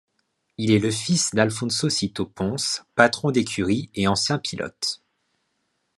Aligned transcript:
Il 0.57 0.71
est 0.71 0.79
le 0.79 0.89
fils 0.89 1.35
de 1.35 1.39
Alfonso 1.39 1.87
Sito 1.87 2.25
Pons 2.25 2.81
patron 2.95 3.29
d'écurie 3.29 3.91
et 3.93 4.07
ancien 4.07 4.39
pilote. 4.39 5.03